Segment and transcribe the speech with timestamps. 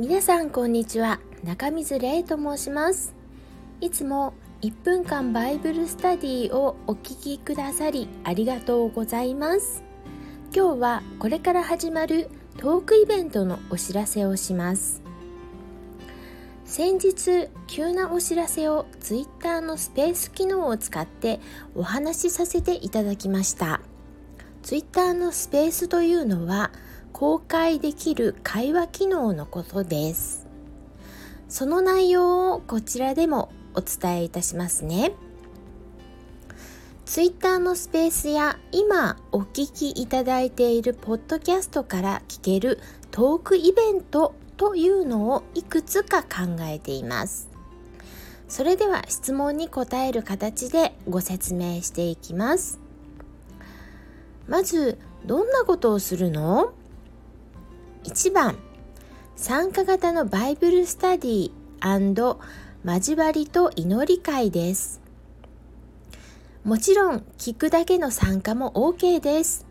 [0.00, 1.20] 皆さんこんにちは。
[1.44, 3.14] 中水玲と申します。
[3.82, 9.82] いつも1分間バイブルスタディをお聞きくださりありがとうございます。
[10.56, 15.02] 今日はこれから始まるトークイベントのお知らせをします。
[16.64, 21.40] 先日急なお知らせを Twitter のスペース機能を使って
[21.74, 23.82] お話しさせていただきました。
[24.62, 26.70] Twitter のスペースというのは
[27.12, 30.46] 公開できる会話機能のことです。
[31.48, 35.12] その内容をこちらでもお伝えいたしますね。
[37.04, 42.78] Twitter のスペースや今お聞きいただいているポッドキャストから聞ける
[43.10, 47.48] トークイベントというのをいくつか考えています。
[48.48, 52.78] それでは質問に答える形でご説明していきます。
[54.46, 56.72] まずどんなことをするの？
[58.04, 58.56] 1番
[59.36, 61.50] 参加型のバイブルスタディ
[62.84, 65.00] 交わりと祈り会です。
[66.64, 69.66] もちろん聞くだけの参加も OK です。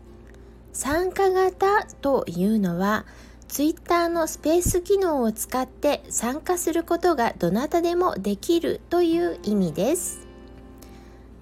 [0.72, 3.04] 参加型というのは
[3.48, 10.26] Twitter のスペース機能を使って参加することがどなたでもできるという意味です。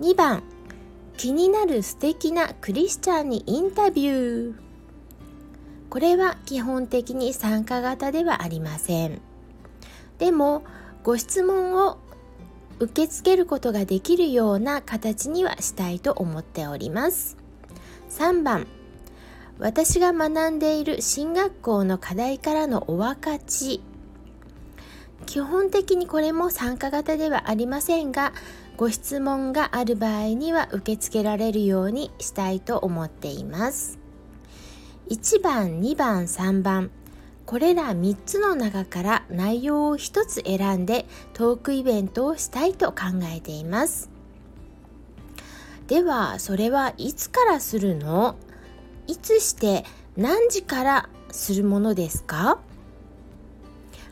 [0.01, 0.43] 2番
[1.19, 4.68] 気になる素敵なクリスチャンにインタビュー。
[5.91, 9.21] これは基本的に参加型ではありません。
[10.19, 10.63] でも
[11.03, 11.99] ご質問を
[12.81, 17.37] 受け付けることができるような形にはしたいと思っております。
[18.11, 18.67] 3番
[19.59, 23.81] 私が学んでいる進学校の課題からのお分かち。
[25.27, 28.33] 基本的にこれも参加型ではありませんが
[28.77, 33.98] ご質問がある場合には受け付けられるようにしたいと思っています。
[35.11, 36.91] 1番2番3番
[37.47, 43.05] これら3つの中から内容を1つ選んでトークイベントをしたいと考
[43.35, 44.11] えています。
[45.87, 48.37] ではそれはいつからするの？
[49.07, 49.87] いつして
[50.19, 52.59] 何時からするものですか？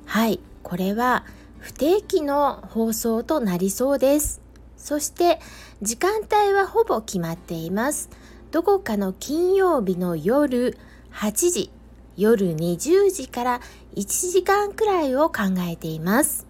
[0.06, 1.26] はいこれは
[1.58, 4.40] 不定期の放送となりそうです。
[4.78, 5.40] そして
[5.82, 8.08] 時間帯はほぼ決まっています。
[8.50, 10.78] どこかの金曜日の夜
[11.16, 11.70] 8時
[12.18, 13.60] 夜20時から
[13.94, 16.46] 1時間くらいを考えています。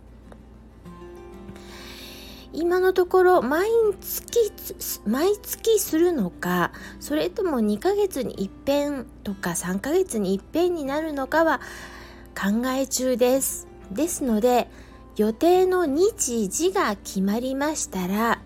[2.53, 3.69] 今のところ毎
[4.01, 4.53] 月
[5.07, 11.61] 毎月するのかそれとも2ヶ月に一遍とか3ヶ月に一遍になるのかは
[12.35, 13.69] 考え中です。
[13.93, 14.69] ですので
[15.17, 18.41] 予定の日時が決まりましたら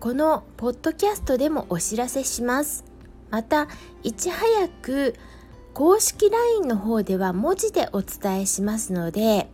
[0.00, 2.85] このポッドキャストでもお知らせします。
[3.30, 3.68] また
[4.02, 5.14] いち早く
[5.74, 9.48] 公式 LINE の方では文字でお伝えしますので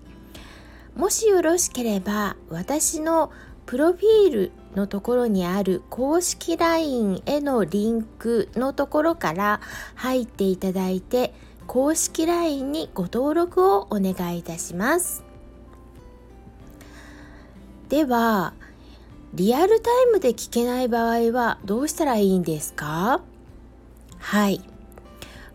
[0.95, 3.33] もしよろしければ私の
[3.67, 9.61] プロフィールのところにある公式 LINE へのリンクのところから
[9.95, 11.33] 入っていただいて
[11.67, 15.25] 公式 LINE にご登録をお願いいたします。
[17.89, 18.53] では
[19.35, 23.23] リアルタイムで聞けない場合はどうしたらいいんですか？
[24.23, 24.63] はい。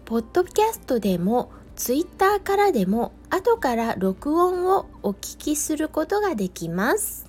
[0.05, 7.25] ポッドキャストでもツイッターからでも後から録音をお聞きすることができます。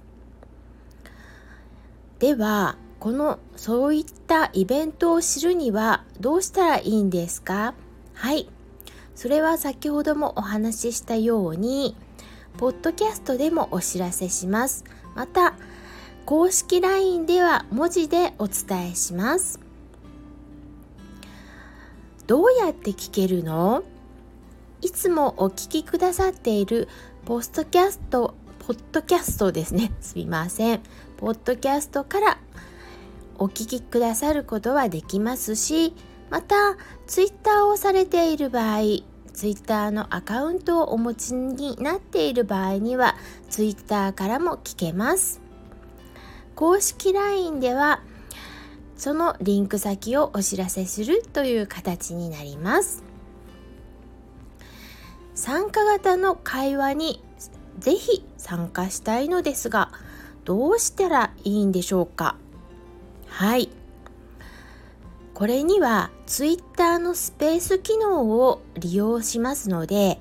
[2.18, 7.74] ではこのそういったイベントを知るにはどうしたらいいんですか？
[8.14, 8.48] はい。
[9.14, 11.96] それは先ほどもお話ししたように
[12.58, 14.84] ポッドキャストでもお知らせします。
[15.14, 15.54] また
[16.26, 19.67] 公式 LINE では文字でお伝えします。
[22.28, 23.84] どうやって聞けるの？
[24.82, 26.86] いつもお聞きくださっている
[27.24, 29.94] ポストキャストポッドキャストですね。
[30.02, 30.82] すみません。
[31.16, 32.38] ポッドキャストから
[33.38, 35.94] お聞きくださることはできますし
[36.28, 36.76] また
[37.06, 38.80] ツイッターをされている場合
[39.32, 43.16] ツイッターのアカウントをお持ちになっている場合には
[43.48, 45.40] ツイッターからも聞けます。
[46.54, 48.02] 公式 LINE では
[48.98, 53.02] そのリンク先をお知らせするという形になります。
[55.34, 57.22] 参加型の会話に
[57.78, 59.92] ぜひ参加したいのですが
[60.44, 62.34] どうしたらいいんでしょうか？
[63.28, 63.70] はい。
[65.32, 70.20] これには Twitter のスペース機能を利用しますので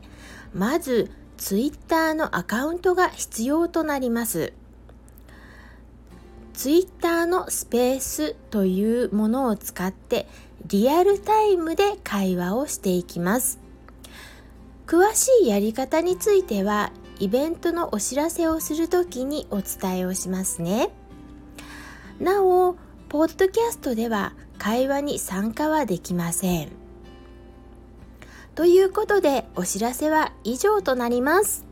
[0.54, 4.54] まず Twitter のアカウントが必要となります。
[6.58, 10.28] Twitter のスペースというものを使って
[10.66, 13.60] リアルタイムで会話をしていきます。
[14.88, 20.90] 詳しいやり方についてはイベントのお知らせをするときにお伝えをしますね。
[22.20, 22.76] なお
[23.08, 26.72] ポッドキャストでは会話に参加はできません。
[28.56, 31.67] ということでお知らせは以上となります。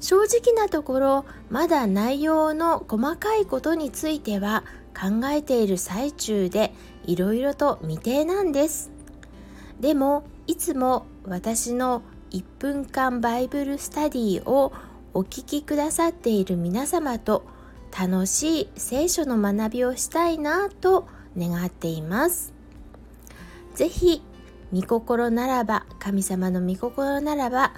[0.00, 4.64] 正直なところまだ内容の細かいことについては
[4.94, 6.72] 考えている最中で
[7.04, 8.90] いろいろと未定なんです。
[9.80, 14.72] でもいつも私の1分間バイブルスタディを
[15.12, 17.44] お聞きくださっている皆様と
[17.98, 22.52] 楽しい聖書の学びをしたいなと願っています。
[23.74, 24.22] 是非
[24.72, 27.72] 御心ならば神様の御心ならば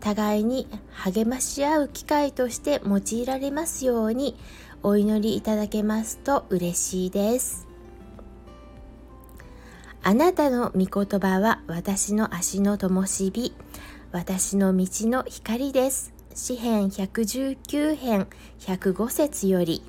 [0.00, 4.36] 互いに励まし合う機会として用いられますように
[4.82, 7.66] お祈りいただけますと嬉しいです。
[10.02, 13.54] あなたの御言葉は私の足の灯火
[14.12, 16.12] 私の道の光です。
[16.34, 18.26] 詩編119編
[18.60, 19.82] 105節より。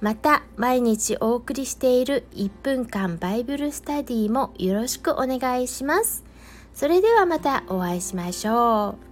[0.00, 6.27] また毎日お送りしている1分間バイブルスタディもよろしくお願いします。
[6.78, 9.07] それではまたお会いしましょう。